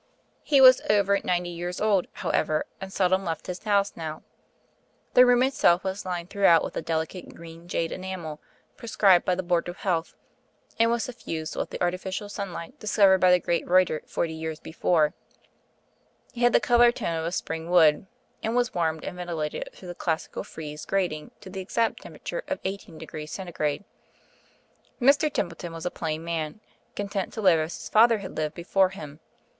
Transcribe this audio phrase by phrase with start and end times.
[0.41, 4.23] He was over ninety years old, however, and seldom left his house now.
[5.13, 8.39] The room itself was lined throughout with the delicate green jade enamel
[8.77, 10.15] prescribed by the Board of Health,
[10.79, 15.13] and was suffused with the artificial sunlight discovered by the great Reuter forty years before;
[16.33, 18.07] it had the colour tone of a spring wood,
[18.41, 22.59] and was warmed and ventilated through the classical frieze grating to the exact temperature of
[22.63, 23.83] 18 degrees Centigrade.
[24.99, 25.31] Mr.
[25.31, 26.59] Templeton was a plain man,
[26.95, 29.19] content to live as his father had lived before him.